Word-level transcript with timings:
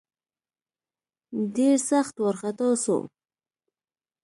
ډېر 1.55 1.77
سخت 1.89 2.15
وارخطا 2.23 2.69
سو. 2.83 2.97